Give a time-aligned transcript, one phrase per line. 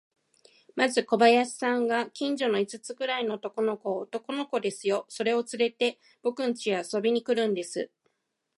[0.75, 7.91] まず小林さんが、近所の五つくらいの男の子を、男の子ですよ、それをつれて、ぼくんちへ遊びに来るんです。